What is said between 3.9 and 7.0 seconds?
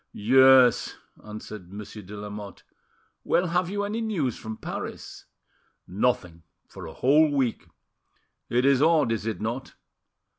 news from Paris?" "Nothing for a